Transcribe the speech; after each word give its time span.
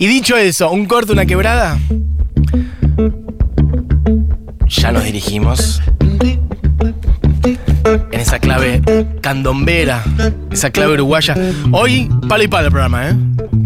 Y 0.00 0.06
dicho 0.06 0.34
eso, 0.34 0.70
un 0.70 0.86
corte, 0.86 1.12
una 1.12 1.26
quebrada. 1.26 1.78
Ya 4.66 4.92
nos 4.92 5.04
dirigimos 5.04 5.82
en 8.10 8.18
esa 8.18 8.38
clave 8.38 8.80
candombera, 9.20 10.02
esa 10.50 10.70
clave 10.70 10.94
uruguaya. 10.94 11.36
Hoy, 11.72 12.08
palo 12.30 12.42
y 12.42 12.48
palo 12.48 12.68
el 12.68 12.72
programa, 12.72 13.10
¿eh? 13.10 13.16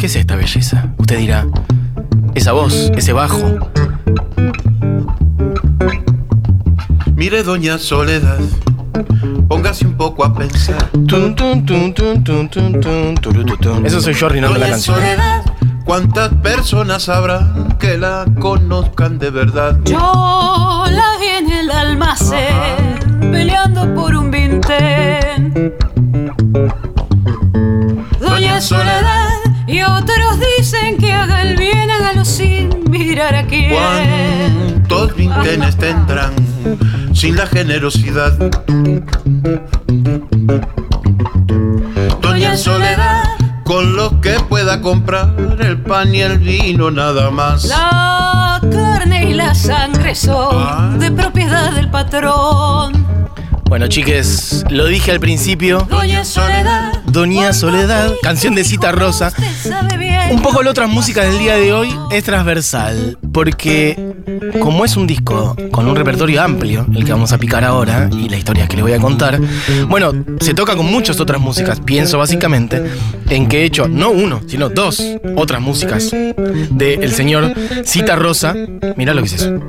¿Qué 0.00 0.06
es 0.06 0.16
esta 0.16 0.34
belleza? 0.34 0.92
Usted 0.98 1.18
dirá, 1.18 1.46
esa 2.35 2.51
voz, 2.51 2.91
ese 2.96 3.12
bajo. 3.12 3.71
Mire, 7.14 7.45
doña 7.45 7.79
Soledad, 7.79 8.41
póngase 9.46 9.87
un 9.87 9.96
poco 9.96 10.25
a 10.25 10.35
pensar. 10.35 10.91
Eso 13.85 14.01
soy 14.01 14.14
yo 14.14 14.27
arruinando 14.27 14.59
la 14.59 14.71
canción. 14.71 14.96
Soledad, 14.96 15.45
¿cuántas 15.85 16.32
personas 16.35 17.09
habrá 17.09 17.53
que 17.79 17.96
la 17.98 18.25
conozcan 18.41 19.19
de 19.19 19.30
verdad? 19.30 19.79
Yo 19.84 20.84
la 20.91 21.16
vi 21.20 21.27
en 21.27 21.51
el 21.52 21.70
almacén 21.70 23.20
peleando 23.33 23.95
por 23.95 24.15
un 24.15 24.30
vintén. 24.30 25.75
Doña 28.20 28.61
Soledad 28.61 29.28
y 29.66 29.83
otros 29.83 30.41
dicen 30.59 30.98
que 30.98 31.12
haga 31.12 31.42
el 31.42 31.56
bien, 31.56 31.91
hágalo 31.91 32.25
sin 32.25 32.91
mirar 32.91 33.34
a 33.34 33.47
quién. 33.47 33.75
¿Cuántos 33.75 35.16
vintenes 35.16 35.77
tendrán 35.77 36.33
sin 37.14 37.37
la 37.37 37.47
generosidad? 37.47 38.33
Doña 42.20 42.56
Soledad, 42.56 43.23
con 43.64 43.96
lo 43.96 44.20
que 44.20 44.34
pueda 44.48 44.80
comprar 44.80 45.34
el 45.60 45.78
pan 45.80 46.14
y 46.14 46.20
el 46.20 46.38
vino 46.38 46.91
nada 46.91 47.30
más. 47.30 47.64
La 47.64 48.60
carne 48.70 49.30
y 49.30 49.34
la 49.34 49.55
sangre 49.55 50.14
son 50.14 50.98
de 50.98 51.11
propiedad 51.11 51.72
del 51.72 51.91
patrón. 51.91 53.05
Bueno, 53.69 53.89
chiques, 53.89 54.64
lo 54.70 54.86
dije 54.86 55.11
al 55.11 55.19
principio. 55.19 55.86
Doña 55.89 56.24
Soledad. 56.24 57.02
Doña 57.06 57.52
Soledad, 57.52 58.12
canción 58.22 58.55
de 58.55 58.62
Cita 58.62 58.92
Rosa. 58.92 59.28
Usted 59.28 59.70
sabe 59.72 59.96
bien. 59.96 60.30
Un 60.30 60.42
poco 60.42 60.62
la 60.62 60.70
otra 60.70 60.86
música 60.86 61.22
del 61.22 61.39
día 61.39 61.56
de 61.56 61.72
hoy 61.72 61.89
es 62.11 62.22
transversal, 62.24 63.19
porque 63.33 64.14
como 64.61 64.84
es 64.84 64.97
un 64.97 65.06
disco 65.06 65.56
con 65.70 65.86
un 65.86 65.97
repertorio 65.97 66.42
amplio, 66.42 66.86
el 66.94 67.05
que 67.05 67.12
vamos 67.12 67.33
a 67.33 67.39
picar 67.39 67.64
ahora, 67.64 68.08
y 68.12 68.28
la 68.28 68.36
historia 68.36 68.67
que 68.67 68.77
le 68.77 68.83
voy 68.83 68.92
a 68.92 68.98
contar, 68.98 69.41
bueno, 69.89 70.12
se 70.41 70.55
toca 70.55 70.77
con 70.77 70.86
muchas 70.86 71.20
otras 71.20 71.41
músicas. 71.41 71.80
Pienso 71.80 72.19
básicamente 72.19 72.83
en 73.30 73.48
que 73.48 73.62
he 73.62 73.64
hecho 73.64 73.89
no 73.89 74.11
uno, 74.11 74.41
sino 74.47 74.69
dos 74.69 75.02
otras 75.36 75.61
músicas 75.61 76.11
del 76.11 77.12
señor 77.12 77.55
Cita 77.84 78.17
Rosa. 78.17 78.55
Mirá 78.97 79.14
lo 79.14 79.22
que 79.22 79.27
es 79.27 79.33
eso. 79.34 79.61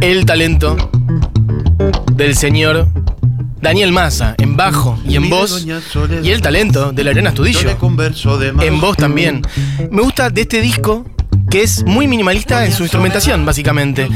El 0.00 0.24
talento 0.24 0.76
del 2.14 2.34
señor 2.34 2.88
Daniel 3.60 3.92
Massa 3.92 4.34
en 4.38 4.56
bajo 4.56 4.98
y 5.06 5.16
en 5.16 5.28
voz. 5.28 5.66
Y 6.22 6.30
el 6.30 6.40
talento 6.40 6.92
de 6.92 7.04
la 7.04 7.10
Arena 7.10 7.30
yo 7.34 7.44
Estudillo 7.44 7.76
en 8.60 8.80
voz 8.80 8.96
también. 8.96 9.42
Me 9.90 10.02
gusta 10.02 10.30
de 10.30 10.42
este 10.42 10.60
disco 10.60 11.04
que 11.50 11.62
es 11.62 11.84
muy 11.84 12.06
minimalista 12.06 12.64
en 12.64 12.72
su 12.72 12.84
instrumentación, 12.84 13.44
básicamente. 13.44 14.08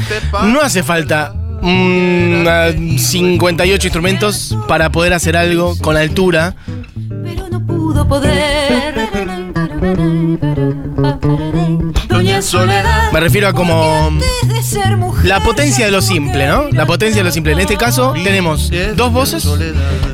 No 0.45 0.61
hace 0.61 0.83
falta 0.83 1.33
mm, 1.61 2.47
ah, 2.47 2.71
58 2.97 3.87
instrumentos 3.87 4.57
para 4.67 4.89
poder 4.91 5.13
hacer 5.13 5.35
algo 5.35 5.77
con 5.79 5.97
altura. 5.97 6.55
pero 7.23 7.49
no 7.49 7.65
pudo 7.65 8.07
poder. 8.07 8.94
Doña 12.09 12.41
Soledad. 12.41 13.11
Me 13.11 13.19
refiero 13.19 13.47
a 13.47 13.53
como 13.53 14.09
la 15.23 15.43
potencia 15.43 15.85
de 15.85 15.91
lo 15.91 16.01
simple, 16.01 16.47
¿no? 16.47 16.69
La 16.71 16.87
potencia 16.87 17.21
de 17.21 17.25
lo 17.25 17.31
simple. 17.31 17.53
En 17.53 17.59
este 17.59 17.77
caso 17.77 18.13
tenemos 18.23 18.71
dos 18.95 19.11
voces, 19.11 19.47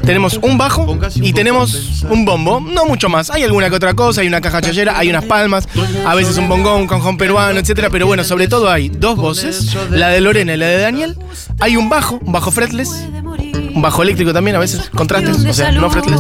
tenemos 0.04 0.38
un 0.42 0.58
bajo 0.58 0.98
y 1.16 1.32
tenemos 1.32 2.04
un 2.10 2.26
bombo. 2.26 2.60
No 2.60 2.86
mucho 2.86 3.08
más. 3.08 3.30
Hay 3.30 3.44
alguna 3.44 3.70
que 3.70 3.76
otra 3.76 3.94
cosa, 3.94 4.22
hay 4.22 4.28
una 4.28 4.42
caja 4.42 4.62
chayera, 4.62 4.98
hay 4.98 5.10
unas 5.10 5.24
palmas, 5.26 5.70
a 6.06 6.16
veces 6.16 6.38
un 6.38 6.50
bongón, 6.50 6.82
un 6.82 6.88
conjón 6.88 7.18
peruano, 7.18 7.60
etcétera. 7.60 7.90
Pero 7.90 8.08
bueno, 8.08 8.26
sobre 8.26 8.50
todo 8.50 8.70
hay 8.70 8.90
dos 8.90 9.16
voces, 9.16 9.78
la 9.90 10.10
de 10.10 10.20
Lorena 10.20 10.54
y 10.54 10.58
la 10.58 10.68
de 10.68 10.80
Daniel. 10.80 11.18
Hay 11.60 11.78
un 11.78 11.88
bajo, 11.88 12.20
un 12.22 12.34
bajo 12.34 12.52
fretless, 12.52 12.90
un 13.74 13.82
bajo 13.82 14.04
eléctrico 14.04 14.34
también, 14.34 14.58
a 14.58 14.60
veces, 14.60 14.90
contrastes, 14.90 15.46
o 15.46 15.54
sea, 15.54 15.72
no 15.72 15.90
fretless. 15.90 16.20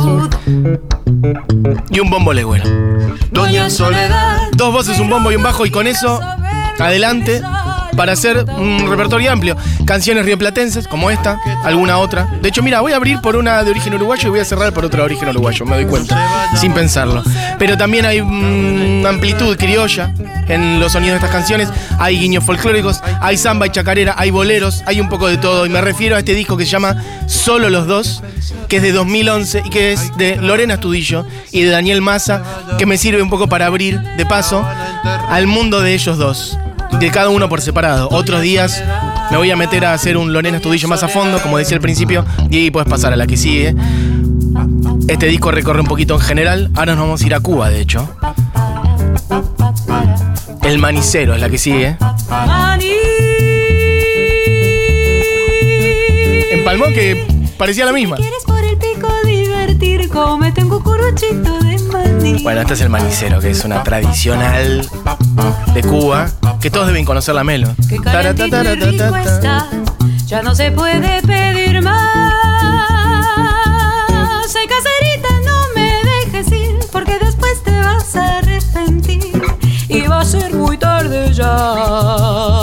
Y 1.90 2.00
un 2.00 2.09
bombo 2.09 2.31
legüero. 2.31 2.91
Doña 3.31 3.69
Soledad. 3.69 4.49
Dos 4.53 4.73
voces, 4.73 4.99
un 4.99 5.09
bombo 5.09 5.31
y 5.31 5.35
un 5.35 5.44
bajo, 5.44 5.66
y 5.66 5.72
con 5.72 5.88
eso, 5.88 6.19
adelante, 6.79 7.41
para 7.96 8.13
hacer 8.13 8.46
un 8.57 8.90
repertorio 8.90 9.31
amplio. 9.31 9.56
Canciones 9.85 10.25
rioplatenses, 10.25 10.88
como 10.88 11.09
esta, 11.09 11.40
alguna 11.63 11.97
otra. 11.97 12.28
De 12.41 12.50
hecho, 12.50 12.63
mira, 12.63 12.81
voy 12.81 12.94
a 12.94 12.96
abrir 12.96 13.19
por 13.22 13.35
una 13.35 13.63
de 13.63 13.72
origen 13.72 13.94
uruguayo 13.94 14.28
y 14.28 14.31
voy 14.31 14.40
a 14.40 14.46
cerrar 14.46 14.74
por 14.74 14.85
otra 14.85 15.00
de 15.00 15.06
origen 15.06 15.29
uruguayo, 15.29 15.66
me 15.66 15.75
doy 15.75 15.85
cuenta, 15.85 16.50
sin 16.56 16.74
pensarlo. 16.74 17.24
Pero 17.59 17.78
también 17.78 18.06
hay 18.06 18.22
mm, 18.22 19.06
amplitud 19.06 19.57
criolla 19.57 20.13
en 20.47 20.79
los 20.79 20.91
sonidos 20.91 21.13
de 21.13 21.25
estas 21.25 21.31
canciones. 21.31 21.69
Hay 22.00 22.19
guiños 22.19 22.44
folclóricos, 22.44 23.02
hay 23.22 23.38
samba 23.38 23.68
y 23.68 23.69
chacarera, 23.69 24.16
hay 24.18 24.31
boleros, 24.31 24.84
hay 24.85 25.00
un 25.00 25.09
poco 25.09 25.28
de 25.28 25.38
todo. 25.38 25.66
Y 25.66 25.69
me 25.69 25.81
refiero 25.81 26.16
a 26.16 26.19
este 26.19 26.34
disco 26.34 26.58
que 26.58 26.66
se 26.66 26.72
llama 26.72 26.96
Solo 27.28 27.69
los 27.69 27.88
dos, 27.88 28.23
que 28.68 28.78
es 28.78 28.84
de 28.84 28.91
2011 28.91 29.63
y 29.66 29.69
que 29.69 29.94
es 29.94 30.16
de 30.18 30.38
Lorena 30.38 30.75
Estudillo 30.75 31.25
y 31.52 31.63
de 31.63 31.69
Daniel 31.69 32.02
Massa, 32.02 32.44
que 32.78 32.85
me 32.85 32.97
sirve 32.97 33.22
un 33.22 33.29
poco 33.29 33.47
para 33.47 33.66
abrir, 33.66 34.00
de 34.00 34.25
paso, 34.25 34.66
al 35.29 35.47
mundo 35.47 35.81
de 35.81 35.94
ellos 35.94 36.18
dos. 36.18 36.58
De 37.01 37.09
cada 37.09 37.29
uno 37.29 37.50
por 37.50 37.62
separado. 37.62 38.09
Otros 38.12 38.44
días 38.44 38.84
me 39.31 39.38
voy 39.38 39.50
a 39.50 39.56
meter 39.56 39.85
a 39.85 39.94
hacer 39.94 40.17
un 40.17 40.34
Lorena 40.34 40.57
Estudillo 40.57 40.88
más 40.88 41.01
a 41.01 41.07
fondo, 41.07 41.41
como 41.41 41.57
decía 41.57 41.75
al 41.75 41.81
principio, 41.81 42.23
y 42.51 42.57
ahí 42.57 42.69
puedes 42.69 42.88
pasar 42.88 43.12
a 43.12 43.16
la 43.16 43.25
que 43.25 43.38
sigue. 43.38 43.73
Este 45.07 45.25
disco 45.25 45.50
recorre 45.50 45.81
un 45.81 45.88
poquito 45.88 46.13
en 46.13 46.19
general. 46.19 46.69
Ahora 46.75 46.94
nos 46.94 47.06
vamos 47.06 47.22
a 47.23 47.25
ir 47.25 47.34
a 47.34 47.40
Cuba, 47.40 47.72
de 47.72 47.81
hecho. 47.81 48.07
El 50.61 50.78
Manicero 50.78 51.34
es 51.34 51.41
la 51.41 51.50
que 51.50 51.57
sigue. 51.57 51.97
Empalmó 56.51 56.85
que 56.94 57.25
parecía 57.57 57.85
la 57.85 57.94
misma. 57.94 58.17
¿Quieres 58.17 58.44
por 58.45 58.63
el 58.63 58.78
pico 58.78 59.11
divertir? 59.25 60.07
Cómete 60.07 60.63
un 60.63 60.69
cucuruchito. 60.69 61.60
Bueno, 62.43 62.61
este 62.61 62.73
es 62.75 62.81
el 62.81 62.89
Manicero, 62.89 63.39
que 63.39 63.49
es 63.49 63.65
una 63.65 63.81
tradicional 63.83 64.87
de 65.73 65.81
Cuba, 65.81 66.29
que 66.59 66.69
todos 66.69 66.87
deben 66.87 67.03
conocer 67.03 67.33
la 67.33 67.43
melo. 67.43 67.73
Y 67.89 67.97
rico 67.97 69.15
está. 69.17 69.67
Ya 70.27 70.41
no 70.43 70.53
se 70.53 70.71
puede 70.71 71.21
pedir 71.23 71.81
más. 71.81 72.33
Ay, 74.55 74.67
caserita, 74.67 75.29
no 75.45 75.61
me 75.75 75.93
dejes 76.03 76.51
ir, 76.51 76.75
porque 76.91 77.17
después 77.19 77.63
te 77.63 77.79
vas 77.79 78.15
a 78.15 78.37
arrepentir. 78.37 79.41
Y 79.89 80.01
va 80.01 80.21
a 80.21 80.25
ser 80.25 80.53
muy 80.53 80.77
tarde 80.77 81.33
ya. 81.33 82.60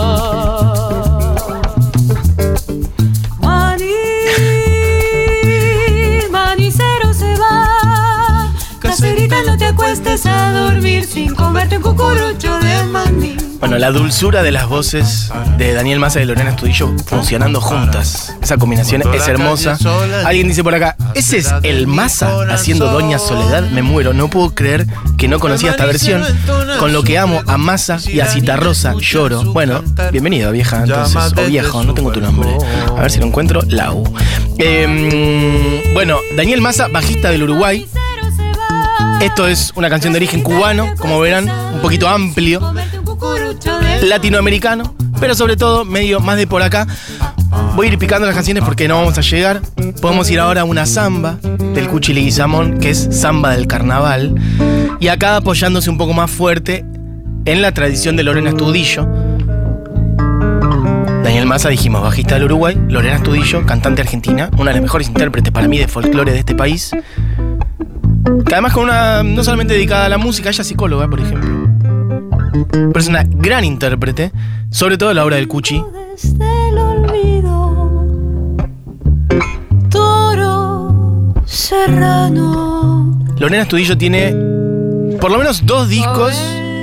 Sin 11.07 11.35
comerte 11.35 11.77
un 11.77 11.83
cucurucho 11.83 12.59
de 12.61 12.85
maní. 12.85 13.37
Bueno, 13.61 13.77
la 13.77 13.91
dulzura 13.91 14.43
de 14.43 14.53
las 14.53 14.69
voces 14.69 15.31
de 15.59 15.75
Daniel 15.75 15.99
Massa 15.99 16.23
y 16.23 16.25
Lorena 16.25 16.51
Estudillo 16.51 16.95
funcionando 17.05 17.61
juntas. 17.61 18.35
Esa 18.41 18.57
combinación 18.57 19.03
es 19.13 19.29
hermosa. 19.29 19.77
Alguien 20.25 20.49
dice 20.49 20.63
por 20.63 20.75
acá, 20.75 20.97
¿ese 21.15 21.39
es 21.39 21.53
el 21.65 21.87
Massa 21.87 22.43
haciendo 22.51 22.91
Doña 22.91 23.19
Soledad? 23.19 23.69
Me 23.71 23.83
muero, 23.83 24.15
no 24.15 24.31
puedo 24.31 24.55
creer 24.55 24.87
que 25.17 25.29
no 25.29 25.41
conocía 25.41 25.73
esta 25.73 25.87
versión. 25.87 26.23
Con 26.79 26.93
lo 26.93 27.03
que 27.03 27.19
amo 27.19 27.43
a 27.47 27.59
Massa 27.59 27.99
y 28.07 28.21
a 28.21 28.27
Citarrosa, 28.27 28.95
lloro. 28.99 29.53
Bueno, 29.53 29.83
bienvenido 30.13 30.53
vieja, 30.53 30.85
entonces, 30.85 31.33
o 31.37 31.47
viejo, 31.47 31.83
no 31.83 31.95
tengo 31.95 32.13
tu 32.13 32.21
nombre. 32.21 32.49
A 32.97 33.03
ver 33.03 33.11
si 33.11 33.19
lo 33.19 33.27
encuentro, 33.27 33.61
Lau. 33.69 34.05
Em, 34.57 35.93
bueno, 35.93 36.19
Daniel 36.37 36.61
Massa, 36.61 36.89
bajista 36.89 37.31
del 37.31 37.43
Uruguay. 37.43 37.87
Esto 39.21 39.49
es 39.49 39.73
una 39.75 39.91
canción 39.91 40.13
de 40.13 40.19
origen 40.19 40.43
cubano, 40.43 40.95
como 40.99 41.19
verán, 41.21 41.49
un 41.49 41.81
poquito 41.81 42.09
amplio 42.09 42.61
latinoamericano, 44.03 44.95
pero 45.21 45.35
sobre 45.35 45.57
todo 45.57 45.85
medio 45.85 46.21
más 46.21 46.37
de 46.37 46.47
por 46.47 46.63
acá. 46.63 46.87
Voy 47.75 47.87
a 47.89 47.93
ir 47.93 47.99
picando 47.99 48.27
las 48.27 48.35
canciones 48.35 48.63
porque 48.65 48.89
no 48.89 48.97
vamos 48.97 49.19
a 49.19 49.21
llegar. 49.21 49.61
Podemos 50.01 50.31
ir 50.31 50.41
ahora 50.41 50.63
a 50.63 50.65
una 50.65 50.87
samba 50.87 51.39
del 51.43 51.89
Cuchi 51.89 52.13
Leguizamón, 52.13 52.79
que 52.79 52.91
es 52.91 53.09
samba 53.11 53.51
del 53.51 53.67
carnaval. 53.67 54.35
Y 55.01 55.09
acá 55.09 55.37
apoyándose 55.37 55.91
un 55.91 55.99
poco 55.99 56.13
más 56.13 56.31
fuerte 56.31 56.85
en 57.45 57.63
la 57.63 57.73
tradición 57.73 58.17
de 58.17 58.23
Lorena 58.25 58.51
Estudillo. 58.51 59.09
Daniel 61.23 61.47
Massa, 61.47 61.69
dijimos, 61.69 62.03
bajista 62.03 62.35
del 62.35 62.45
Uruguay. 62.45 62.81
Lorena 62.89 63.17
Estudillo, 63.17 63.65
cantante 63.67 64.03
argentina, 64.03 64.51
una 64.55 64.71
de 64.71 64.75
las 64.75 64.83
mejores 64.83 65.09
intérpretes 65.09 65.53
para 65.53 65.69
mí 65.69 65.79
de 65.79 65.89
folclore 65.89 66.33
de 66.33 66.39
este 66.39 66.55
país. 66.55 66.91
Que 68.47 68.55
además 68.55 68.73
con 68.73 68.85
una. 68.85 69.23
no 69.23 69.43
solamente 69.45 69.75
dedicada 69.75 70.07
a 70.07 70.09
la 70.09 70.19
música, 70.19 70.49
ella 70.51 70.63
es 70.63 70.67
psicóloga, 70.67 71.09
por 71.09 71.21
ejemplo. 71.21 71.69
Pero 72.71 72.99
es 72.99 73.09
una 73.09 73.25
gran 73.25 73.65
intérprete, 73.65 74.33
sobre 74.71 74.99
todo 74.99 75.13
la 75.15 75.25
obra 75.25 75.37
del 75.37 75.49
Cuchi. 75.49 75.83
Desde 76.13 76.69
el 76.69 76.79
olvido, 76.79 78.57
toro 79.91 81.35
serrano. 81.47 83.19
Lorena 83.39 83.63
Estudillo 83.63 83.97
tiene 83.97 84.33
por 85.21 85.31
lo 85.31 85.39
menos 85.39 85.65
dos 85.65 85.89
discos 85.89 86.35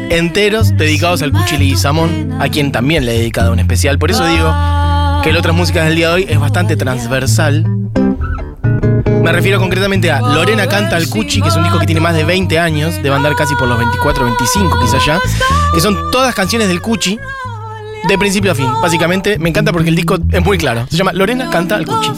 enteros 0.09 0.75
dedicados 0.77 1.21
al 1.21 1.31
Cuchi 1.31 1.57
Leguizamón, 1.57 2.38
a 2.39 2.50
quien 2.50 2.71
también 2.71 3.06
le 3.06 3.15
he 3.15 3.19
dedicado 3.19 3.51
un 3.51 3.59
especial. 3.59 4.00
Por 4.00 4.12
eso 4.12 4.25
digo 4.27 4.53
que 5.24 5.30
el 5.31 5.38
otras 5.38 5.56
músicas 5.56 5.86
del 5.86 5.95
día 5.95 6.09
de 6.09 6.13
hoy 6.13 6.25
es 6.30 6.39
bastante 6.39 6.75
transversal. 6.75 7.65
Me 9.25 9.31
refiero 9.31 9.60
concretamente 9.60 10.12
a 10.12 10.22
Lorena 10.22 10.68
canta 10.68 10.98
al 10.98 11.10
Cuchi, 11.10 11.42
que 11.42 11.48
es 11.48 11.56
un 11.56 11.63
disco 11.63 11.80
que 11.80 11.88
tiene 11.88 12.00
más 12.00 12.13
de 12.13 12.24
20 12.24 12.60
años, 12.60 12.94
debe 13.01 13.16
andar 13.16 13.36
casi 13.36 13.56
por 13.56 13.68
los 13.68 13.75
24, 13.75 14.24
25 14.24 14.80
quizás 14.80 15.04
ya, 15.04 15.19
que 15.74 15.81
son 15.81 16.12
todas 16.12 16.36
canciones 16.36 16.68
del 16.68 16.80
Cuchi, 16.80 17.18
de 18.07 18.18
principio 18.19 18.51
a 18.51 18.56
fin. 18.56 18.68
Básicamente, 18.83 19.39
me 19.39 19.50
encanta 19.50 19.72
porque 19.72 19.89
el 19.89 19.95
disco 19.95 20.19
es 20.31 20.45
muy 20.45 20.60
claro. 20.60 20.86
Se 20.92 20.98
llama 20.98 21.12
Lorena 21.12 21.50
canta 21.50 21.75
al 21.75 21.88
Cuchi. 21.88 22.12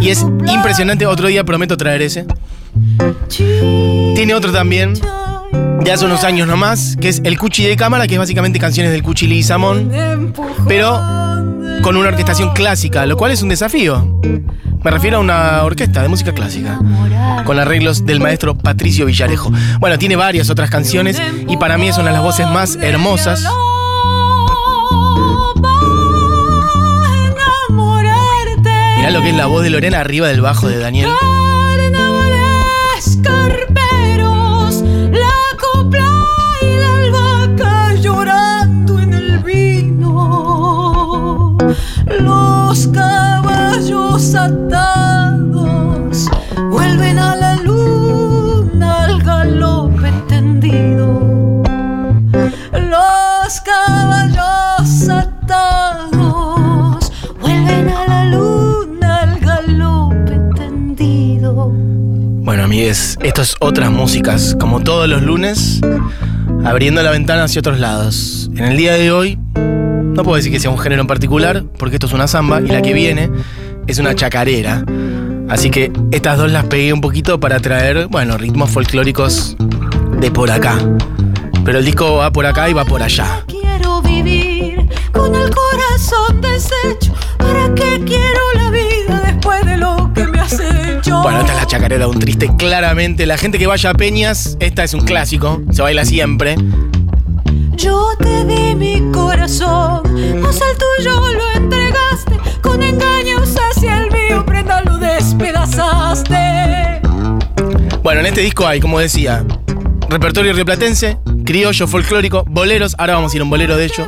Y 0.00 0.08
es 0.08 0.26
impresionante, 0.52 1.06
otro 1.06 1.28
día 1.28 1.44
prometo 1.44 1.76
traer 1.76 2.02
ese. 2.02 2.26
Tiene 3.28 4.34
otro 4.34 4.50
también, 4.50 4.94
de 5.84 5.92
hace 5.92 6.04
unos 6.04 6.24
años 6.24 6.48
nomás, 6.48 6.96
que 7.00 7.10
es 7.10 7.20
el 7.22 7.38
Cuchi 7.38 7.64
de 7.64 7.76
cámara, 7.76 8.08
que 8.08 8.14
es 8.14 8.18
básicamente 8.18 8.58
canciones 8.58 8.90
del 8.90 9.04
Cuchi 9.04 9.28
Leguizamón, 9.28 10.34
pero 10.66 11.00
con 11.80 11.96
una 11.96 12.08
orquestación 12.08 12.54
clásica, 12.54 13.06
lo 13.06 13.16
cual 13.16 13.30
es 13.30 13.40
un 13.40 13.50
desafío. 13.50 14.20
Me 14.82 14.90
refiero 14.90 15.18
a 15.18 15.20
una 15.20 15.64
orquesta 15.64 16.02
de 16.02 16.08
música 16.08 16.32
clásica, 16.32 16.78
con 17.44 17.58
arreglos 17.58 18.06
del 18.06 18.20
maestro 18.20 18.56
Patricio 18.56 19.06
Villarejo. 19.06 19.52
Bueno, 19.80 19.98
tiene 19.98 20.16
varias 20.16 20.50
otras 20.50 20.70
canciones 20.70 21.20
y 21.48 21.56
para 21.56 21.78
mí 21.78 21.92
son 21.92 22.04
las 22.04 22.22
voces 22.22 22.46
más 22.48 22.76
hermosas. 22.76 23.44
Mirá 28.96 29.10
lo 29.10 29.22
que 29.22 29.30
es 29.30 29.36
la 29.36 29.46
voz 29.46 29.62
de 29.62 29.70
Lorena 29.70 30.00
arriba 30.00 30.28
del 30.28 30.40
bajo 30.40 30.68
de 30.68 30.78
Daniel. 30.78 31.10
Esto 62.88 63.42
es 63.42 63.54
otras 63.60 63.90
músicas, 63.90 64.56
como 64.58 64.80
todos 64.80 65.06
los 65.10 65.20
lunes, 65.20 65.78
abriendo 66.64 67.02
la 67.02 67.10
ventana 67.10 67.44
hacia 67.44 67.58
otros 67.58 67.78
lados. 67.78 68.48
En 68.56 68.64
el 68.64 68.78
día 68.78 68.94
de 68.94 69.12
hoy, 69.12 69.38
no 69.56 70.22
puedo 70.22 70.36
decir 70.36 70.50
que 70.50 70.58
sea 70.58 70.70
un 70.70 70.78
género 70.78 71.02
en 71.02 71.06
particular, 71.06 71.64
porque 71.78 71.96
esto 71.96 72.06
es 72.06 72.14
una 72.14 72.26
samba 72.26 72.62
y 72.62 72.68
la 72.68 72.80
que 72.80 72.94
viene 72.94 73.28
es 73.86 73.98
una 73.98 74.14
chacarera. 74.14 74.86
Así 75.50 75.68
que 75.68 75.92
estas 76.12 76.38
dos 76.38 76.50
las 76.50 76.64
pegué 76.64 76.94
un 76.94 77.02
poquito 77.02 77.38
para 77.38 77.60
traer, 77.60 78.06
bueno, 78.06 78.38
ritmos 78.38 78.70
folclóricos 78.70 79.54
de 80.18 80.30
por 80.30 80.50
acá. 80.50 80.78
Pero 81.66 81.80
el 81.80 81.84
disco 81.84 82.14
va 82.14 82.32
por 82.32 82.46
acá 82.46 82.70
y 82.70 82.72
va 82.72 82.86
por 82.86 83.02
allá. 83.02 83.44
Quiero 83.48 84.00
vivir 84.00 84.88
con 85.12 85.34
el 85.34 85.50
corazón 85.50 86.40
deshecho. 86.40 87.12
¿Para 87.36 87.74
qué 87.74 88.02
quiero 88.06 88.40
la 88.54 88.70
vida 88.70 88.87
Bueno, 91.10 91.40
esta 91.40 91.52
es 91.52 91.60
la 91.60 91.66
chacarera 91.66 92.04
de 92.04 92.10
un 92.10 92.18
triste, 92.18 92.50
claramente. 92.56 93.24
La 93.24 93.38
gente 93.38 93.58
que 93.58 93.66
vaya 93.66 93.90
a 93.90 93.94
Peñas, 93.94 94.56
esta 94.60 94.84
es 94.84 94.92
un 94.94 95.00
clásico, 95.00 95.62
se 95.70 95.82
baila 95.82 96.04
siempre. 96.04 96.56
Yo 97.76 98.08
te 98.18 98.44
di 98.44 98.74
mi 98.74 99.10
corazón, 99.12 100.02
mas 100.40 100.60
el 100.60 100.76
tuyo 100.76 101.20
lo 101.32 101.50
entregaste. 101.54 102.38
Con 102.60 102.82
engaños 102.82 103.54
hacia 103.56 103.98
el 103.98 104.10
mío, 104.10 104.44
prenda 104.44 104.82
lo 104.82 104.98
despedazaste. 104.98 107.00
Bueno, 108.02 108.20
en 108.20 108.26
este 108.26 108.42
disco 108.42 108.66
hay, 108.66 108.80
como 108.80 108.98
decía, 108.98 109.44
repertorio 110.10 110.52
rioplatense, 110.52 111.18
criollo, 111.44 111.86
folclórico, 111.86 112.44
boleros. 112.48 112.94
Ahora 112.98 113.14
vamos 113.14 113.32
a 113.32 113.36
ir 113.36 113.40
a 113.40 113.44
un 113.44 113.50
bolero 113.50 113.76
de 113.76 113.86
hecho. 113.86 114.06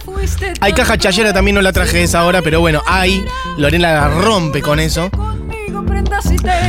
Hay 0.60 0.72
caja 0.74 0.98
chayera, 0.98 1.32
también 1.32 1.54
no 1.54 1.62
la 1.62 1.72
traje 1.72 2.02
esa 2.02 2.24
hora, 2.24 2.42
pero 2.42 2.60
bueno, 2.60 2.82
hay. 2.86 3.24
Lorena 3.56 3.92
la 3.92 4.08
rompe 4.08 4.60
con 4.60 4.80
eso. 4.80 5.10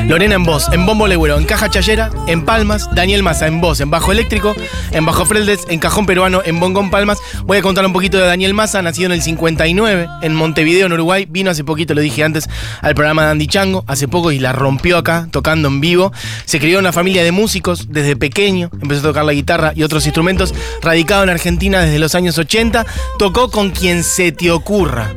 Lorena 0.07 0.36
en 0.36 0.44
voz, 0.44 0.68
en 0.71 0.86
bombo 0.86 1.07
legüero, 1.07 1.38
en 1.38 1.45
caja 1.45 1.69
chayera, 1.69 2.09
en 2.27 2.45
palmas, 2.45 2.89
Daniel 2.94 3.24
Massa 3.24 3.48
en 3.48 3.62
voz, 3.62 3.80
en 3.80 3.89
bajo 3.89 4.12
eléctrico, 4.12 4.56
en 4.92 5.06
bajo 5.06 5.25
freldes, 5.25 5.65
en 5.69 5.80
cajón 5.80 6.06
peruano, 6.06 6.42
en 6.44 6.59
bongón 6.59 6.89
palmas. 6.89 7.19
Voy 7.45 7.57
a 7.57 7.62
contar 7.62 7.86
un 7.86 7.94
poquito 7.94 8.18
de 8.18 8.25
Daniel 8.25 8.53
Massa, 8.53 8.81
nacido 8.81 9.07
en 9.07 9.13
el 9.13 9.21
59, 9.21 10.07
en 10.21 10.36
Montevideo, 10.36 10.86
en 10.86 10.94
Uruguay. 10.94 11.27
Vino 11.30 11.51
hace 11.51 11.63
poquito, 11.63 11.94
lo 11.94 12.01
dije 12.01 12.24
antes, 12.24 12.50
al 12.81 12.95
programa 12.95 13.25
de 13.25 13.31
Andy 13.31 13.48
Chango, 13.48 13.83
hace 13.88 14.07
poco 14.07 14.31
y 14.31 14.39
la 14.39 14.53
rompió 14.53 14.98
acá, 14.98 15.27
tocando 15.31 15.68
en 15.68 15.81
vivo. 15.81 16.12
Se 16.45 16.59
crió 16.59 16.80
en 16.80 16.86
una 16.86 16.94
familia 16.94 17.24
de 17.24 17.31
músicos 17.31 17.88
desde 17.89 18.15
pequeño, 18.15 18.69
empezó 18.81 19.01
a 19.01 19.09
tocar 19.09 19.25
la 19.25 19.33
guitarra 19.33 19.74
y 19.75 19.83
otros 19.83 20.06
instrumentos. 20.06 20.54
Radicado 20.81 21.24
en 21.24 21.30
Argentina 21.30 21.81
desde 21.81 22.00
los 22.00 22.15
años 22.15 22.38
80, 22.38 22.86
tocó 23.18 23.50
con 23.50 23.71
quien 23.71 24.04
se 24.04 24.31
te 24.31 24.51
ocurra 24.51 25.13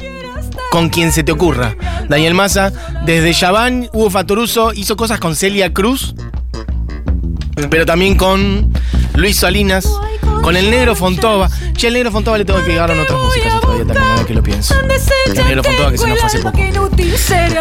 con 0.75 0.89
quien 0.89 1.13
se 1.13 1.23
te 1.23 1.31
ocurra. 1.31 1.77
Daniel 2.09 2.35
Massa, 2.35 2.73
desde 3.07 3.33
Yaván, 3.33 3.89
Hugo 3.93 4.11
Fatoruso, 4.11 4.73
hizo 4.73 4.97
cosas 4.97 5.21
con 5.21 5.37
Celia 5.37 5.73
Cruz, 5.73 6.17
pero 7.71 7.87
también 7.87 8.17
con 8.17 8.73
Luis 9.15 9.37
Salinas, 9.37 9.89
con 10.45 10.57
el 10.57 10.71
negro 10.71 10.95
Fontova. 10.95 11.49
Che, 11.75 11.89
el 11.89 11.95
negro 11.95 12.13
Fontova 12.13 12.37
le 12.37 12.45
tengo 12.45 12.61
que 12.61 12.67
pegar 12.67 12.91
en 12.91 13.01
otras 13.01 13.19
músicas 13.19 13.61
todavía 13.63 13.87
también, 13.87 14.07
ahora 14.11 14.25
que 14.27 14.35
lo 14.35 14.43
pienso. 14.43 14.75
El 15.27 15.35
negro 15.47 15.65
Fontova 15.65 15.91
que 15.91 15.99
se 15.99 16.07
nos 16.07 16.19
fue 16.19 16.27
hace 16.27 16.39
poco. 16.41 16.59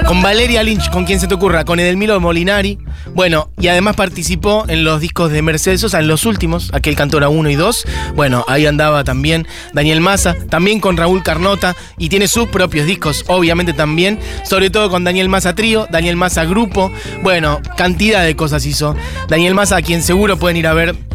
Con 0.06 0.22
Valeria 0.22 0.62
Lynch, 0.64 0.90
con 0.92 1.06
quien 1.06 1.22
se 1.22 1.28
te 1.28 1.34
ocurra, 1.34 1.64
con 1.64 1.80
Edelmiro 1.80 2.20
Molinari. 2.20 2.78
Bueno, 3.16 3.50
y 3.58 3.70
además 3.70 3.96
participó 3.96 4.66
en 4.68 4.84
los 4.84 5.00
discos 5.00 5.32
de 5.32 5.42
Mercedes 5.42 5.80
Sosa, 5.80 6.00
en 6.00 6.10
los 6.10 6.26
últimos, 6.26 6.72
aquel 6.74 6.98
cantora 6.98 7.30
1 7.30 7.50
y 7.50 7.56
2. 7.56 7.86
Bueno, 8.16 8.44
ahí 8.50 8.66
andaba 8.66 9.06
también 9.06 9.48
Daniel 9.74 10.02
Massa, 10.02 10.36
también 10.50 10.82
con 10.82 10.98
Raúl 10.98 11.24
Carnota, 11.24 11.78
y 11.98 12.10
tiene 12.10 12.28
sus 12.28 12.50
propios 12.50 12.86
discos, 12.86 13.24
obviamente 13.28 13.72
también, 13.72 14.20
sobre 14.44 14.70
todo 14.70 14.90
con 14.90 15.06
Daniel 15.06 15.30
Massa 15.30 15.56
Trío, 15.56 15.88
Daniel 15.90 16.18
Massa 16.18 16.44
Grupo. 16.44 16.92
Bueno, 17.22 17.62
cantidad 17.78 18.26
de 18.26 18.36
cosas 18.36 18.66
hizo. 18.66 18.94
Daniel 19.30 19.54
Massa, 19.54 19.78
a 19.78 19.82
quien 19.82 20.02
seguro 20.02 20.38
pueden 20.38 20.58
ir 20.58 20.68
a 20.68 20.74
ver 20.74 21.13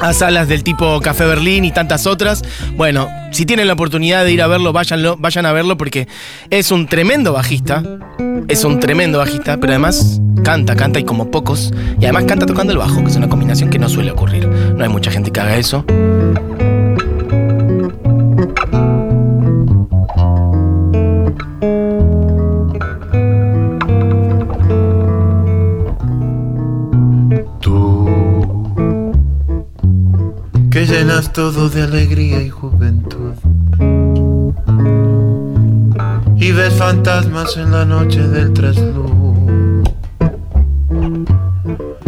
a 0.00 0.12
salas 0.12 0.48
del 0.48 0.62
tipo 0.62 1.00
Café 1.00 1.24
Berlín 1.24 1.64
y 1.64 1.72
tantas 1.72 2.06
otras. 2.06 2.42
Bueno, 2.76 3.08
si 3.32 3.46
tienen 3.46 3.66
la 3.66 3.72
oportunidad 3.72 4.24
de 4.24 4.32
ir 4.32 4.42
a 4.42 4.46
verlo, 4.46 4.72
váyanlo, 4.72 5.16
vayan 5.16 5.46
a 5.46 5.52
verlo 5.52 5.76
porque 5.76 6.08
es 6.50 6.70
un 6.70 6.86
tremendo 6.86 7.32
bajista. 7.32 7.82
Es 8.48 8.64
un 8.64 8.80
tremendo 8.80 9.18
bajista, 9.18 9.58
pero 9.58 9.72
además 9.72 10.20
canta, 10.42 10.76
canta 10.76 10.98
y 10.98 11.04
como 11.04 11.30
pocos. 11.30 11.72
Y 12.00 12.04
además 12.04 12.24
canta 12.24 12.46
tocando 12.46 12.72
el 12.72 12.78
bajo, 12.78 13.02
que 13.02 13.10
es 13.10 13.16
una 13.16 13.28
combinación 13.28 13.70
que 13.70 13.78
no 13.78 13.88
suele 13.88 14.10
ocurrir. 14.10 14.48
No 14.48 14.82
hay 14.82 14.88
mucha 14.88 15.10
gente 15.10 15.30
que 15.30 15.40
haga 15.40 15.56
eso. 15.56 15.84
Todo 31.26 31.68
de 31.68 31.82
alegría 31.82 32.40
y 32.40 32.48
juventud. 32.48 33.34
Y 36.36 36.52
ves 36.52 36.74
fantasmas 36.74 37.56
en 37.56 37.72
la 37.72 37.84
noche 37.84 38.20
del 38.28 38.52
trasluz. 38.52 39.36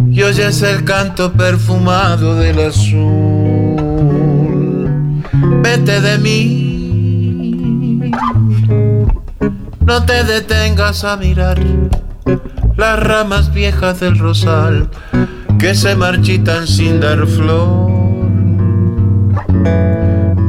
Y 0.08 0.22
oyes 0.22 0.62
el 0.62 0.84
canto 0.84 1.32
perfumado 1.32 2.36
del 2.36 2.60
azul. 2.68 3.74
Vete 5.62 6.00
de 6.00 6.18
mí. 6.18 8.12
No 9.84 10.04
te 10.04 10.22
detengas 10.22 11.02
a 11.02 11.16
mirar 11.16 11.58
las 12.76 12.98
ramas 13.00 13.52
viejas 13.52 13.98
del 13.98 14.16
rosal 14.18 14.88
que 15.58 15.74
se 15.74 15.96
marchitan 15.96 16.68
sin 16.68 17.00
dar 17.00 17.26
flor. 17.26 17.89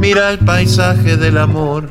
Mira 0.01 0.31
el 0.31 0.39
paisaje 0.39 1.15
del 1.15 1.37
amor, 1.37 1.87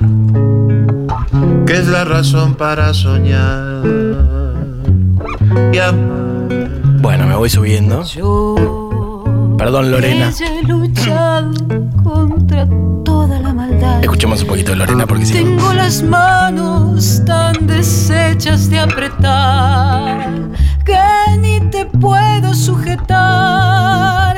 que 1.64 1.76
es 1.76 1.86
la 1.86 2.04
razón 2.04 2.56
para 2.56 2.92
soñar 2.92 3.84
y 5.72 5.78
amar. 5.78 6.68
Bueno, 7.00 7.28
me 7.28 7.36
voy 7.36 7.48
subiendo. 7.48 8.02
Yo 8.02 8.56
Perdón, 9.56 9.92
Lorena. 9.92 10.32
que 10.36 10.58
he 10.58 10.62
luchado 10.64 11.52
contra 12.02 12.66
toda 13.04 13.38
la 13.38 13.54
maldad. 13.54 14.00
Escuchemos 14.02 14.42
un 14.42 14.48
poquito 14.48 14.72
de 14.72 14.78
Lorena 14.78 15.06
porque 15.06 15.26
si. 15.26 15.34
Tengo 15.34 15.72
las 15.72 16.02
manos 16.02 17.22
tan 17.24 17.64
deshechas 17.68 18.68
de 18.70 18.80
apretar 18.80 20.32
que 20.84 20.98
ni 21.38 21.60
te 21.70 21.86
puedo 21.86 22.54
sujetar. 22.54 24.29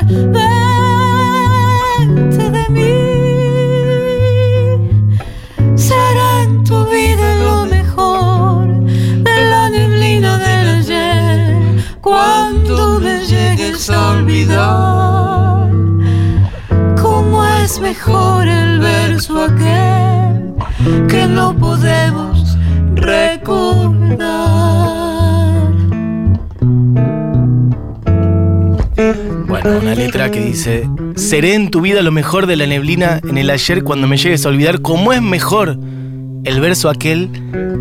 Letra 30.04 30.30
que 30.30 30.40
dice: 30.40 30.88
Seré 31.14 31.54
en 31.54 31.71
tu 31.71 31.80
vida 31.80 32.02
lo 32.02 32.11
mejor 32.11 32.47
de 32.47 32.56
la 32.56 32.66
neblina 32.66 33.21
en 33.23 33.38
el 33.38 33.50
ayer 33.50 33.85
cuando 33.85 34.06
me 34.06 34.16
llegues 34.16 34.44
a 34.44 34.49
olvidar. 34.49 34.80
¿Cómo 34.80 35.12
es 35.12 35.23
mejor 35.23 35.78
el 36.44 36.61
verso 36.61 36.90
aquel 36.90 37.30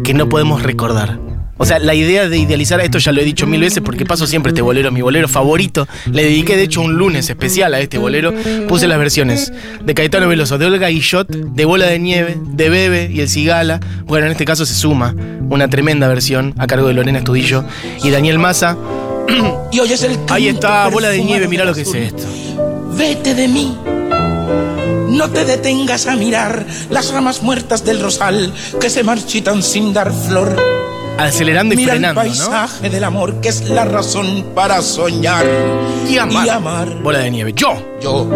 que 0.03 0.13
no 0.13 0.29
podemos 0.29 0.61
recordar? 0.61 1.19
O 1.57 1.65
sea, 1.65 1.77
la 1.77 1.93
idea 1.93 2.27
de 2.27 2.39
idealizar, 2.39 2.79
esto 2.79 2.97
ya 2.97 3.11
lo 3.11 3.21
he 3.21 3.23
dicho 3.23 3.45
mil 3.45 3.61
veces 3.61 3.83
porque 3.83 4.03
paso 4.03 4.25
siempre 4.25 4.49
este 4.49 4.63
bolero, 4.63 4.91
mi 4.91 5.01
bolero 5.01 5.27
favorito. 5.27 5.87
Le 6.11 6.23
dediqué 6.23 6.57
de 6.57 6.63
hecho 6.63 6.81
un 6.81 6.95
lunes 6.95 7.29
especial 7.29 7.73
a 7.75 7.79
este 7.79 7.99
bolero. 7.99 8.33
Puse 8.67 8.87
las 8.87 8.97
versiones 8.97 9.53
de 9.83 9.93
Caetano 9.93 10.27
Veloso, 10.27 10.57
de 10.57 10.65
Olga 10.65 10.87
Guillot, 10.87 11.27
de 11.27 11.65
Bola 11.65 11.85
de 11.85 11.99
Nieve, 11.99 12.37
de 12.39 12.69
Bebe 12.69 13.11
y 13.13 13.21
El 13.21 13.29
Cigala. 13.29 13.79
Bueno, 14.05 14.25
en 14.25 14.31
este 14.31 14.45
caso 14.45 14.65
se 14.65 14.73
suma 14.73 15.15
una 15.49 15.69
tremenda 15.69 16.07
versión 16.07 16.55
a 16.57 16.65
cargo 16.65 16.87
de 16.87 16.95
Lorena 16.95 17.19
Estudillo 17.19 17.63
y 18.03 18.09
Daniel 18.09 18.39
Massa. 18.39 18.75
Y 19.71 19.79
oyes 19.79 20.03
el 20.03 20.19
Ahí 20.29 20.47
está, 20.49 20.87
Bola 20.89 21.09
de 21.09 21.23
Nieve, 21.23 21.47
mirá 21.47 21.63
lo 21.65 21.73
que 21.73 21.81
es 21.81 21.93
esto. 21.93 22.23
Vete 22.95 23.33
de 23.33 23.47
mí. 23.47 23.77
No 25.09 25.29
te 25.29 25.45
detengas 25.45 26.07
a 26.07 26.15
mirar 26.15 26.65
las 26.89 27.11
ramas 27.11 27.41
muertas 27.41 27.83
del 27.85 27.99
rosal 28.01 28.53
que 28.79 28.89
se 28.89 29.03
marchitan 29.03 29.61
sin 29.61 29.93
dar 29.93 30.11
flor. 30.11 30.55
Acelerando 31.17 31.73
y 31.73 31.77
Mira 31.77 31.93
el 31.93 31.99
frenando, 31.99 32.23
¿no? 32.23 32.27
paisaje 32.29 32.89
del 32.89 33.03
amor 33.03 33.35
que 33.41 33.49
es 33.49 33.69
la 33.69 33.85
razón 33.85 34.45
para 34.55 34.81
soñar 34.81 35.45
Y 36.09 36.17
amar. 36.17 36.45
y 36.45 36.49
amar. 36.49 36.95
Bola 37.03 37.19
de 37.19 37.29
nieve. 37.31 37.53
Yo. 37.55 37.90
Yo, 38.01 38.27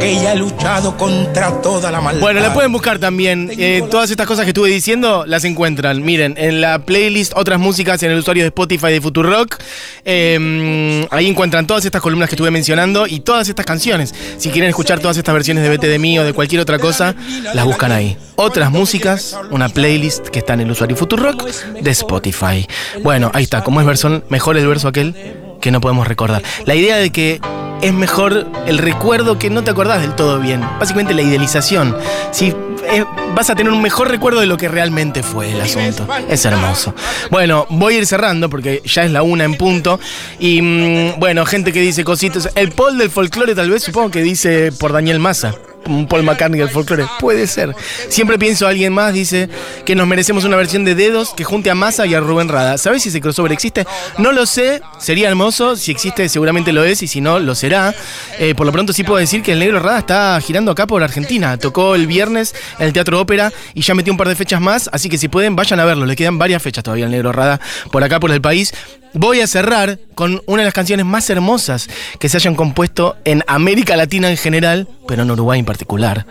que 0.00 0.14
ya 0.14 0.32
he 0.32 0.36
luchado 0.36 0.96
contra 0.96 1.60
toda 1.60 1.90
la 1.90 2.00
maldad. 2.00 2.20
Bueno, 2.20 2.40
la 2.40 2.54
pueden 2.54 2.72
buscar 2.72 2.98
también. 2.98 3.50
Eh, 3.58 3.82
todas 3.90 4.10
estas 4.10 4.26
cosas 4.26 4.44
que 4.44 4.50
estuve 4.50 4.70
diciendo 4.70 5.24
las 5.26 5.44
encuentran. 5.44 6.02
Miren, 6.02 6.34
en 6.38 6.60
la 6.60 6.78
playlist 6.78 7.32
otras 7.36 7.58
músicas 7.58 8.02
en 8.02 8.10
el 8.10 8.18
usuario 8.18 8.42
de 8.42 8.48
Spotify 8.48 8.88
de 8.88 9.00
Futurock. 9.00 9.58
Eh, 10.04 11.06
ahí 11.10 11.28
encuentran 11.28 11.66
todas 11.66 11.84
estas 11.84 12.00
columnas 12.00 12.28
que 12.28 12.36
estuve 12.36 12.50
mencionando 12.50 13.06
y 13.06 13.20
todas 13.20 13.48
estas 13.48 13.66
canciones. 13.66 14.14
Si 14.38 14.50
quieren 14.50 14.70
escuchar 14.70 15.00
todas 15.00 15.16
estas 15.18 15.34
versiones 15.34 15.62
de 15.62 15.68
Vete 15.68 15.88
de 15.88 15.98
mí 15.98 16.18
o 16.18 16.24
de 16.24 16.32
cualquier 16.32 16.62
otra 16.62 16.78
cosa, 16.78 17.14
las 17.52 17.64
buscan 17.64 17.92
ahí. 17.92 18.16
Otras 18.36 18.70
músicas, 18.70 19.38
una 19.50 19.68
playlist 19.68 20.28
que 20.28 20.38
está 20.38 20.54
en 20.54 20.60
el 20.60 20.70
usuario 20.70 20.96
Futurock 20.96 21.44
de 21.80 21.90
Spotify. 21.90 22.66
Bueno, 23.02 23.30
ahí 23.34 23.44
está. 23.44 23.62
Como 23.62 23.80
es 23.80 23.86
verso, 23.86 24.22
mejor 24.30 24.56
el 24.56 24.66
verso 24.66 24.88
aquel 24.88 25.14
que 25.60 25.70
no 25.70 25.80
podemos 25.80 26.08
recordar. 26.08 26.42
La 26.64 26.74
idea 26.74 26.96
de 26.96 27.10
que 27.10 27.40
es 27.82 27.92
mejor 27.92 28.46
el 28.66 28.78
recuerdo 28.78 29.38
que 29.38 29.50
no 29.50 29.62
te 29.64 29.70
acordás 29.70 30.00
del 30.00 30.14
todo 30.14 30.38
bien. 30.38 30.60
Básicamente 30.78 31.14
la 31.14 31.22
idealización. 31.22 31.96
Si 32.30 32.46
eh, 32.48 33.04
vas 33.34 33.50
a 33.50 33.54
tener 33.54 33.72
un 33.72 33.82
mejor 33.82 34.08
recuerdo 34.08 34.40
de 34.40 34.46
lo 34.46 34.56
que 34.56 34.68
realmente 34.68 35.22
fue 35.22 35.50
el 35.50 35.60
asunto. 35.60 36.06
Es 36.28 36.44
hermoso. 36.44 36.94
Bueno, 37.30 37.66
voy 37.68 37.96
a 37.96 37.98
ir 37.98 38.06
cerrando 38.06 38.48
porque 38.48 38.82
ya 38.84 39.04
es 39.04 39.10
la 39.10 39.22
una 39.22 39.44
en 39.44 39.56
punto. 39.56 39.98
Y 40.38 40.62
mm, 40.62 41.18
bueno, 41.18 41.44
gente 41.44 41.72
que 41.72 41.80
dice 41.80 42.04
cositas. 42.04 42.50
El 42.54 42.70
Paul 42.70 42.98
del 42.98 43.10
folclore 43.10 43.54
tal 43.54 43.68
vez 43.68 43.82
supongo 43.82 44.10
que 44.10 44.22
dice 44.22 44.70
por 44.72 44.92
Daniel 44.92 45.18
Massa. 45.18 45.54
Un 45.86 46.06
Paul 46.06 46.22
McCartney 46.22 46.60
del 46.60 46.70
folclore. 46.70 47.06
Puede 47.20 47.46
ser. 47.46 47.74
Siempre 48.08 48.38
pienso 48.38 48.66
alguien 48.66 48.92
más, 48.92 49.12
dice 49.12 49.48
que 49.84 49.94
nos 49.94 50.06
merecemos 50.06 50.44
una 50.44 50.56
versión 50.56 50.84
de 50.84 50.94
dedos 50.94 51.34
que 51.34 51.44
junte 51.44 51.70
a 51.70 51.74
Massa 51.74 52.06
y 52.06 52.14
a 52.14 52.20
Rubén 52.20 52.48
Rada. 52.48 52.78
¿Sabes 52.78 53.02
si 53.02 53.08
ese 53.08 53.20
crossover 53.20 53.52
existe? 53.52 53.86
No 54.18 54.32
lo 54.32 54.46
sé, 54.46 54.80
sería 54.98 55.28
hermoso. 55.28 55.76
Si 55.76 55.90
existe, 55.90 56.28
seguramente 56.28 56.72
lo 56.72 56.84
es, 56.84 57.02
y 57.02 57.08
si 57.08 57.20
no, 57.20 57.38
lo 57.38 57.54
será. 57.54 57.94
Eh, 58.38 58.54
por 58.54 58.66
lo 58.66 58.72
pronto, 58.72 58.92
sí 58.92 59.04
puedo 59.04 59.18
decir 59.18 59.42
que 59.42 59.52
el 59.52 59.58
Negro 59.58 59.80
Rada 59.80 59.98
está 59.98 60.40
girando 60.40 60.70
acá 60.70 60.86
por 60.86 61.02
Argentina. 61.02 61.56
Tocó 61.58 61.94
el 61.94 62.06
viernes 62.06 62.54
en 62.78 62.86
el 62.86 62.92
Teatro 62.92 63.20
Ópera 63.20 63.52
y 63.74 63.82
ya 63.82 63.94
metió 63.94 64.12
un 64.12 64.16
par 64.16 64.28
de 64.28 64.36
fechas 64.36 64.60
más. 64.60 64.88
Así 64.92 65.08
que 65.08 65.18
si 65.18 65.28
pueden, 65.28 65.56
vayan 65.56 65.80
a 65.80 65.84
verlo. 65.84 66.06
Le 66.06 66.16
quedan 66.16 66.38
varias 66.38 66.62
fechas 66.62 66.84
todavía 66.84 67.06
al 67.06 67.10
Negro 67.10 67.32
Rada 67.32 67.60
por 67.90 68.02
acá, 68.04 68.20
por 68.20 68.30
el 68.30 68.40
país. 68.40 68.72
Voy 69.14 69.40
a 69.40 69.46
cerrar 69.46 69.98
con 70.14 70.42
una 70.46 70.62
de 70.62 70.66
las 70.66 70.74
canciones 70.74 71.04
más 71.04 71.28
hermosas 71.28 71.88
que 72.18 72.28
se 72.28 72.38
hayan 72.38 72.54
compuesto 72.54 73.16
en 73.24 73.44
América 73.46 73.96
Latina 73.96 74.30
en 74.30 74.36
general, 74.36 74.88
pero 75.06 75.22
en 75.22 75.30
Uruguay 75.30 75.58
en 75.58 75.66
particular. 75.66 76.26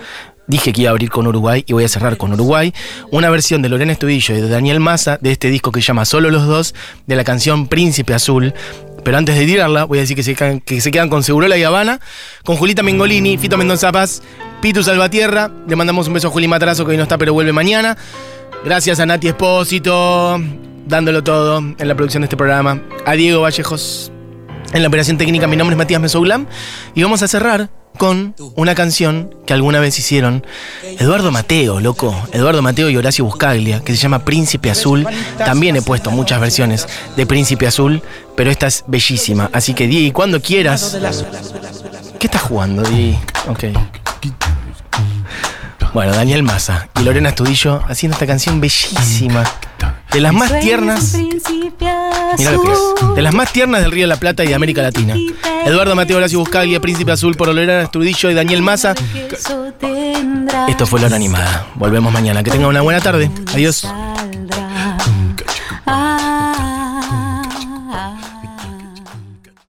Dije 0.47 0.73
que 0.73 0.81
iba 0.81 0.89
a 0.89 0.91
abrir 0.91 1.09
con 1.11 1.27
Uruguay 1.27 1.63
y 1.67 1.73
voy 1.73 1.83
a 1.83 1.87
cerrar 1.87 2.17
con 2.17 2.33
Uruguay. 2.33 2.73
Una 3.11 3.29
versión 3.29 3.61
de 3.61 3.69
Lorena 3.69 3.91
Estudillo 3.93 4.35
y 4.35 4.41
de 4.41 4.49
Daniel 4.49 4.79
Massa 4.79 5.17
de 5.21 5.31
este 5.31 5.49
disco 5.49 5.71
que 5.71 5.79
llama 5.79 6.03
Solo 6.05 6.29
los 6.31 6.45
dos, 6.47 6.73
de 7.05 7.15
la 7.15 7.23
canción 7.23 7.67
Príncipe 7.67 8.13
Azul. 8.13 8.53
Pero 9.03 9.17
antes 9.17 9.35
de 9.37 9.45
tirarla, 9.45 9.85
voy 9.85 9.99
a 9.99 10.01
decir 10.01 10.15
que 10.15 10.23
se, 10.23 10.35
quedan- 10.35 11.09
con 11.09 11.23
Segurola 11.23 11.57
y 11.57 11.63
Habana, 11.63 11.99
con 12.43 12.57
Julita 12.57 12.83
Mengolini, 12.83 13.37
Fito 13.37 13.57
Mendoza 13.57 13.91
Paz, 13.91 14.21
Pitu 14.61 14.83
Salvatierra. 14.83 15.51
Le 15.67 15.75
mandamos 15.75 16.07
un 16.07 16.15
beso 16.15 16.27
a 16.27 16.31
Juli 16.31 16.47
Matrazo 16.47 16.83
que 16.85 16.91
hoy 16.91 16.97
no 16.97 17.03
está, 17.03 17.17
pero 17.17 17.33
vuelve 17.33 17.53
mañana. 17.53 17.95
Gracias 18.65 18.99
a 18.99 19.05
Nati 19.05 19.27
Espósito, 19.29 20.39
dándolo 20.85 21.23
todo 21.23 21.59
en 21.59 21.87
la 21.87 21.95
producción 21.95 22.21
de 22.21 22.25
este 22.25 22.37
programa. 22.37 22.81
A 23.05 23.13
Diego 23.13 23.41
Vallejos 23.41 24.11
en 24.73 24.81
la 24.81 24.87
operación 24.87 25.17
técnica. 25.17 25.47
Mi 25.47 25.55
nombre 25.55 25.73
es 25.73 25.77
Matías 25.77 26.01
Mesoulam. 26.01 26.47
Y 26.95 27.03
vamos 27.03 27.21
a 27.23 27.27
cerrar 27.27 27.69
con 27.97 28.35
una 28.55 28.73
canción 28.73 29.35
que 29.45 29.53
alguna 29.53 29.79
vez 29.79 29.99
hicieron 29.99 30.45
Eduardo 30.83 31.31
Mateo, 31.31 31.79
loco. 31.79 32.15
Eduardo 32.31 32.61
Mateo 32.61 32.89
y 32.89 32.97
Horacio 32.97 33.25
Buscaglia, 33.25 33.81
que 33.83 33.93
se 33.93 33.99
llama 33.99 34.25
Príncipe 34.25 34.71
Azul. 34.71 35.05
También 35.37 35.75
he 35.75 35.81
puesto 35.81 36.11
muchas 36.11 36.39
versiones 36.39 36.87
de 37.15 37.25
Príncipe 37.25 37.67
Azul, 37.67 38.01
pero 38.35 38.49
esta 38.49 38.67
es 38.67 38.83
bellísima. 38.87 39.49
Así 39.53 39.73
que, 39.73 39.87
Di, 39.87 40.11
cuando 40.11 40.41
quieras. 40.41 40.97
¿Qué 42.19 42.27
estás 42.27 42.41
jugando, 42.43 42.83
Di? 42.83 43.17
Ok. 43.47 43.65
Bueno, 45.93 46.13
Daniel 46.13 46.43
Massa 46.43 46.87
y 46.99 47.03
Lorena 47.03 47.29
Estudillo 47.29 47.83
haciendo 47.87 48.15
esta 48.15 48.25
canción 48.25 48.61
bellísima. 48.61 49.43
De 50.13 50.19
las 50.19 50.33
más 50.33 50.59
tiernas. 50.59 51.15
Mira 52.37 52.51
lo 52.51 52.61
que 52.61 52.71
es. 52.71 53.15
De 53.15 53.21
las 53.21 53.33
más 53.33 53.51
tiernas 53.53 53.81
del 53.81 53.91
Río 53.91 54.03
de 54.03 54.07
la 54.07 54.17
Plata 54.17 54.43
y 54.43 54.47
de 54.47 54.55
América 54.55 54.81
Latina. 54.81 55.15
Eduardo 55.65 55.95
Mateo 55.95 56.17
Horacio 56.17 56.39
Buscaglia, 56.39 56.79
Príncipe 56.79 57.11
Azul 57.11 57.35
por 57.35 57.47
Lorena 57.47 57.81
Estudillo 57.81 58.29
y 58.29 58.33
Daniel 58.33 58.61
Massa. 58.61 58.93
Esto 60.67 60.85
fue 60.85 60.99
La 60.99 61.07
Hora 61.07 61.15
Animada. 61.15 61.67
Volvemos 61.75 62.11
mañana. 62.11 62.43
Que 62.43 62.51
tengan 62.51 62.69
una 62.69 62.81
buena 62.81 62.99
tarde. 62.99 63.29
Adiós. 63.53 63.87